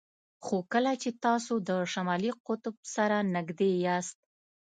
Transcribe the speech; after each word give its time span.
خو 0.45 0.57
کله 0.73 0.91
چې 1.01 1.09
تاسو 1.25 1.53
د 1.69 1.69
شمالي 1.93 2.31
قطب 2.45 2.75
سره 2.95 3.17
نږدې 3.35 3.71
یاست 3.85 4.17